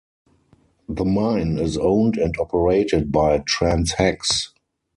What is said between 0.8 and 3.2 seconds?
The mine is owned and operated